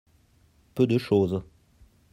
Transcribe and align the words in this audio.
Peu 0.73 0.87
de 0.87 0.97
chose. 0.97 1.43